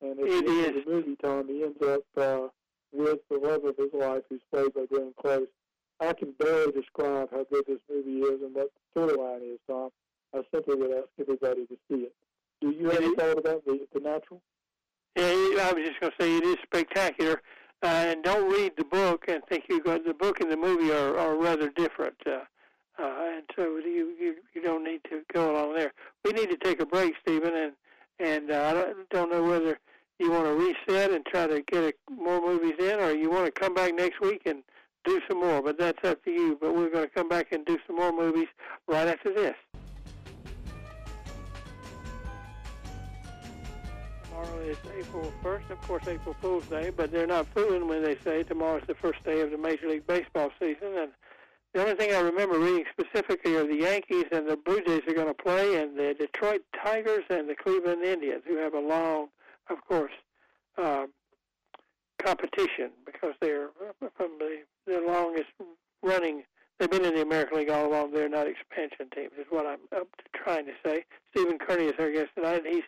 [0.00, 0.80] And at it the end is.
[0.80, 2.48] of the movie, Tom, he ends up uh,
[2.92, 5.48] with the love of his life, who's played by Glenn Close.
[6.00, 9.90] I can barely describe how good this movie is and what the storyline is, Tom.
[10.34, 12.14] I simply would ask everybody to see it.
[12.60, 14.40] Do you have any thought about the, the natural?
[15.16, 17.40] Yeah, I was just going to say it is spectacular.
[17.82, 20.90] Uh, and don't read the book and think you got the book and the movie
[20.90, 22.16] are, are rather different.
[22.26, 22.40] Uh,
[22.98, 25.92] uh, and so you, you you don't need to go along there.
[26.24, 27.72] We need to take a break, Stephen, and
[28.20, 29.78] and uh, I don't, don't know whether
[30.18, 33.46] you want to reset and try to get a, more movies in, or you want
[33.46, 34.62] to come back next week and
[35.04, 36.56] do some more, but that's up to you.
[36.58, 38.48] But we're going to come back and do some more movies
[38.86, 39.56] right after this.
[44.34, 48.16] Tomorrow is April 1st, of course, April Fool's Day, but they're not fooling when they
[48.24, 50.98] say tomorrow's the first day of the Major League Baseball season.
[50.98, 51.12] And
[51.72, 55.14] the only thing I remember reading specifically are the Yankees and the Blue Jays are
[55.14, 59.28] going to play, and the Detroit Tigers and the Cleveland Indians, who have a long,
[59.70, 60.12] of course,
[60.78, 61.12] um,
[62.18, 63.68] competition because they're
[64.16, 65.50] from the, the longest
[66.02, 66.42] running.
[66.80, 68.12] They've been in the American League all along.
[68.12, 71.04] They're not expansion teams, is what I'm up to trying to say.
[71.30, 72.82] Stephen Kearney is our guest tonight, and he's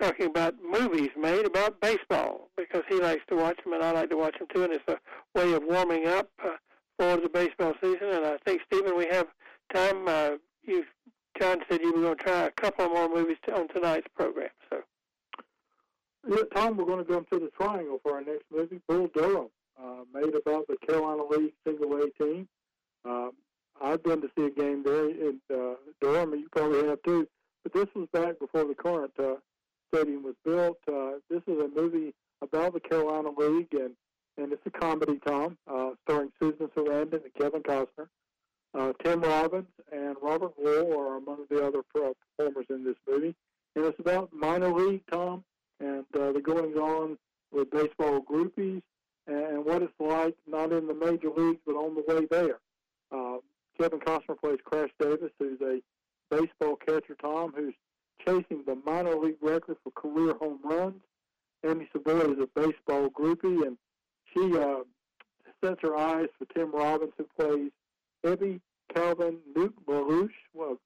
[0.00, 4.10] talking about movies made about baseball because he likes to watch them, and I like
[4.10, 4.64] to watch them too.
[4.64, 4.98] And it's a
[5.38, 6.56] way of warming up uh,
[6.98, 8.08] for the baseball season.
[8.10, 9.26] And I think Stephen, we have
[9.72, 10.08] time.
[10.08, 10.30] Uh,
[10.62, 10.84] you,
[11.40, 14.48] John said you were going to try a couple more movies on tonight's program.
[14.70, 14.78] So
[16.28, 19.48] yeah, Tom, we're going to go into the triangle for our next movie, Bull Durham,
[19.80, 22.48] uh, made about the Carolina League single A team.
[23.04, 23.32] Um,
[23.80, 27.28] I've been to see a game there in uh, Durham, you probably have too.
[27.62, 29.34] But this was back before the current uh,
[29.92, 30.78] stadium was built.
[30.88, 33.92] Uh, this is a movie about the Carolina League, and
[34.38, 38.08] and it's a comedy, Tom, uh, starring Susan Sarandon and Kevin Costner.
[38.74, 43.34] Uh, Tim Robbins and Robert Wuhl are among the other performers in this movie.
[43.74, 45.42] And it's about minor league, Tom,
[45.80, 47.16] and uh, the goings on
[47.50, 48.82] with baseball groupies
[49.26, 52.58] and what it's like not in the major leagues but on the way there.
[53.10, 53.38] Uh,
[53.80, 55.80] Kevin Costner plays Crash Davis, who's a
[56.30, 57.74] baseball catcher, Tom, who's
[58.24, 61.00] chasing the minor league record for career home runs.
[61.64, 63.76] Amy Savoy is a baseball groupie, and
[64.32, 64.80] she uh,
[65.64, 67.70] sets her eyes for Tim Robbins, who plays
[68.24, 68.60] Ebby
[68.94, 70.78] Calvin Nuke LaLoosh, well,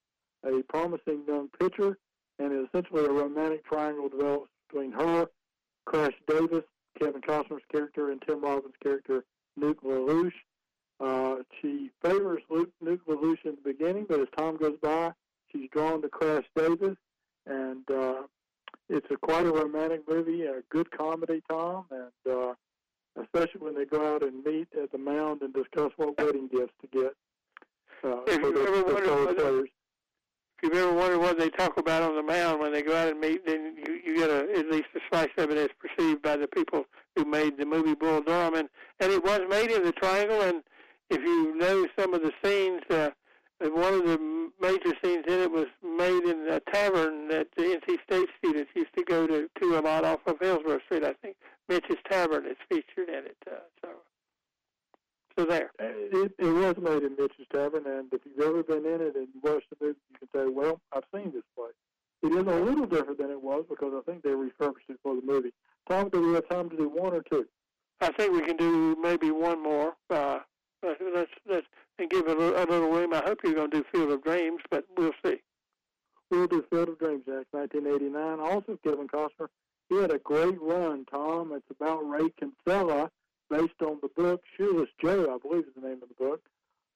[0.45, 1.97] a promising young pitcher,
[2.39, 5.27] and essentially a romantic triangle develops between her,
[5.85, 6.63] Crash Davis,
[6.99, 9.23] Kevin Costner's character, and Tim Robbins' character,
[9.59, 10.33] Nuke LaLoosh.
[10.99, 15.11] Uh, she favors Luke, Nuke LaLoosh in the beginning, but as time goes by,
[15.51, 16.95] she's drawn to Crash Davis,
[17.45, 18.23] and uh,
[18.89, 22.53] it's a quite a romantic movie, a good comedy, Tom, and uh,
[23.21, 26.73] especially when they go out and meet at the mound and discuss what wedding gifts
[26.81, 27.13] to get
[28.03, 29.01] uh, for the, the
[29.35, 29.69] players
[30.61, 33.09] if you've ever wondered what they talk about on the mound when they go out
[33.09, 36.21] and meet, then you, you get a, at least a slice of it as perceived
[36.21, 36.83] by the people
[37.15, 38.53] who made the movie Bull Durham.
[38.53, 38.69] And,
[38.99, 40.61] and it was made in the Triangle, and
[41.09, 43.09] if you know some of the scenes, uh,
[43.69, 47.97] one of the major scenes in it was made in a tavern that the NC
[48.03, 51.03] State students used to go to to a lot off of Hillsborough Street.
[51.03, 51.35] I think
[51.69, 53.37] Mitch's Tavern is featured in it.
[53.47, 53.89] Uh, so,
[55.37, 55.71] so there.
[55.79, 59.27] It, it was made in Mitch's Tavern, and if you've ever been in it and
[59.33, 61.73] you watched the movie, you can say, "Well, I've seen this place."
[62.23, 65.15] It is a little different than it was because I think they refurbished it for
[65.15, 65.53] the movie.
[65.89, 67.47] Tom, do we have time to do one or two?
[67.99, 69.93] I think we can do maybe one more.
[70.09, 70.39] Uh,
[70.83, 71.67] let's let's
[72.01, 73.13] and give it a, a little room.
[73.13, 75.37] I hope you're going to do Field of Dreams, but we'll see.
[76.29, 78.39] We'll do Field of Dreams, Jack, 1989.
[78.39, 79.47] Also, Kevin Costner.
[79.89, 81.51] He had a great run, Tom.
[81.53, 83.11] It's about Ray Kinsella,
[83.49, 86.41] based on the book Shoeless Joe, I believe is the name of the book.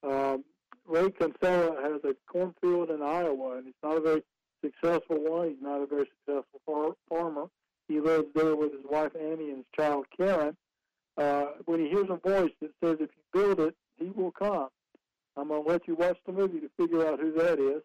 [0.03, 0.43] Um,
[0.87, 4.23] Ray Kinsella has a cornfield in Iowa, and he's not a very
[4.63, 5.49] successful one.
[5.49, 7.47] He's not a very successful far- farmer.
[7.87, 10.55] He lives there with his wife Annie and his child Karen.
[11.17, 14.69] Uh, when he hears a voice that says, "If you build it, he will come,"
[15.37, 17.81] I'm going to let you watch the movie to figure out who that is.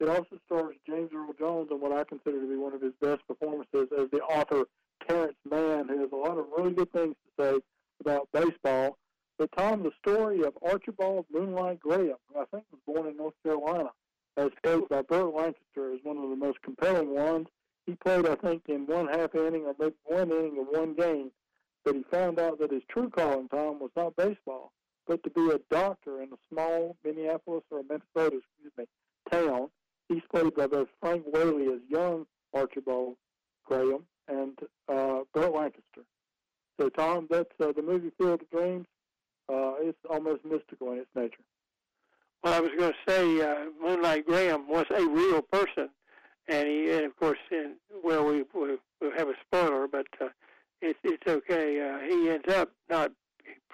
[0.00, 2.92] It also stars James Earl Jones in what I consider to be one of his
[3.00, 4.64] best performances as the author
[5.08, 7.58] Terrence Mann, who has a lot of really good things to say
[8.00, 8.96] about baseball.
[9.38, 13.34] But Tom, the story of Archibald Moonlight Graham, who I think was born in North
[13.44, 13.90] Carolina,
[14.36, 17.46] as played by Burt Lancaster, is one of the most compelling ones.
[17.86, 21.30] He played, I think, in one half inning or maybe one inning of one game,
[21.84, 24.72] but he found out that his true calling, Tom, was not baseball
[25.08, 28.84] but to be a doctor in a small Minneapolis or Minnesota, excuse me,
[29.32, 29.70] town.
[30.08, 33.16] He's played by both Frank Whaley as young Archibald
[33.64, 36.04] Graham and uh, Burt Lancaster.
[36.78, 38.86] So, Tom, that's uh, the movie Field of Dreams.
[39.48, 41.42] Uh, it's almost mystical in its nature.
[42.44, 45.88] Well, I was going to say uh, Moonlight Graham was a real person,
[46.46, 50.28] and he, and of course, in, well, we we we'll have a spoiler, but uh,
[50.80, 51.80] it's it's okay.
[51.80, 53.10] Uh, he ends up not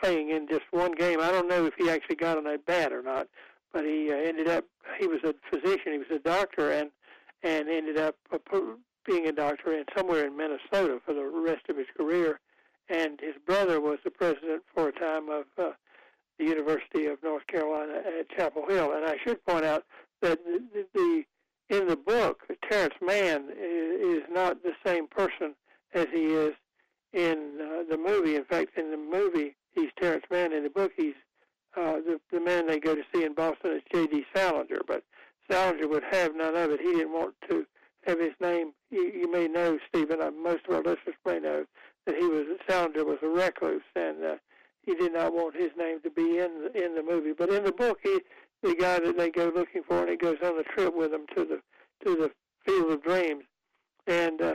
[0.00, 1.20] playing in just one game.
[1.20, 3.28] I don't know if he actually got on a bat or not,
[3.72, 4.64] but he uh, ended up.
[4.98, 5.92] He was a physician.
[5.92, 6.90] He was a doctor, and
[7.42, 8.38] and ended up uh,
[9.06, 12.40] being a doctor in somewhere in Minnesota for the rest of his career.
[12.88, 15.70] And his brother was the president for a time of uh,
[16.38, 18.92] the University of North Carolina at Chapel Hill.
[18.94, 19.84] And I should point out
[20.20, 21.24] that the, the
[21.70, 25.54] in the book, Terrence Mann is, is not the same person
[25.94, 26.54] as he is
[27.12, 28.36] in uh, the movie.
[28.36, 30.52] In fact, in the movie, he's Terrence Mann.
[30.52, 31.14] In the book, he's
[31.76, 34.24] uh, the the man they go to see in Boston is J.D.
[34.34, 35.02] Salinger, but
[35.50, 36.80] Salinger would have none of it.
[36.80, 37.66] He didn't want to
[38.06, 38.72] have his name.
[38.90, 40.20] You, you may know, Stephen.
[40.20, 41.64] Uh, most of our listeners may know
[42.06, 44.34] that he was Salinger was a recluse, and uh,
[44.82, 47.32] he did not want his name to be in the, in the movie.
[47.36, 48.20] But in the book, he
[48.62, 51.26] the guy that they go looking for, and he goes on the trip with them
[51.34, 51.60] to the
[52.04, 52.30] to the
[52.64, 53.44] Field of Dreams,
[54.06, 54.54] and uh,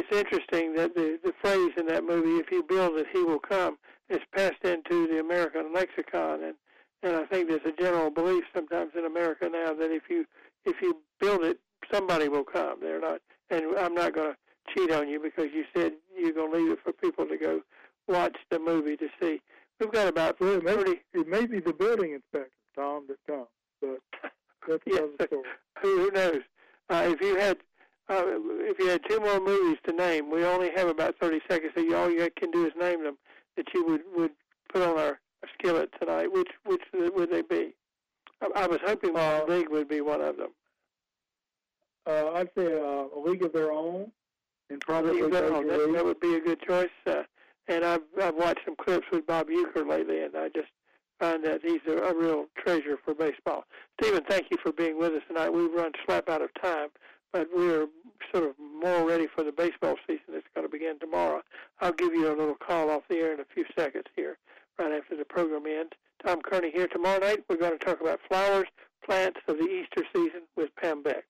[0.00, 3.38] it's interesting that the the phrase in that movie, "If you build it, he will
[3.38, 3.78] come,"
[4.08, 6.54] is passed into the American lexicon, and
[7.02, 10.24] and I think there's a general belief sometimes in America now that if you
[10.64, 11.58] if you build it,
[11.92, 12.80] somebody will come.
[12.80, 13.20] They're not,
[13.50, 16.72] and I'm not going to cheat on you because you said you're going to leave
[16.72, 17.60] it for people to go
[18.08, 19.40] watch the movie to see.
[19.78, 23.18] We've got about well, it, may, 30, it may be the building inspector, Tom, that
[23.26, 23.48] comes,
[23.80, 24.00] but
[24.68, 25.42] that's yes, another story.
[25.82, 26.40] Who knows?
[26.90, 27.58] Uh, if you had
[28.10, 31.72] uh, if you had two more movies to name, we only have about 30 seconds,
[31.74, 33.16] so you, all you can do is name them
[33.56, 34.32] that you would, would
[34.72, 35.20] put on our
[35.54, 36.32] skillet tonight.
[36.32, 37.74] Which which would they be?
[38.42, 40.50] I, I was hoping uh, League would be one of them.
[42.06, 44.10] Uh, I'd say uh, a League of Their Own,
[44.70, 46.88] and probably League that, that would be a good choice.
[47.06, 47.22] Uh,
[47.68, 50.68] and I've I've watched some clips with Bob Uecker lately, and I just
[51.20, 53.64] find that he's a, a real treasure for baseball.
[54.00, 55.50] Stephen, thank you for being with us tonight.
[55.50, 56.88] We've run slap out of time,
[57.32, 57.86] but we're
[58.32, 61.42] sort of more ready for the baseball season that's going to begin tomorrow.
[61.80, 64.38] I'll give you a little call off the air in a few seconds here,
[64.78, 65.92] right after the program ends.
[66.24, 67.44] Tom Kearney here tomorrow night.
[67.48, 68.66] We're going to talk about flowers,
[69.04, 71.24] plants of the Easter season with Pam Beck.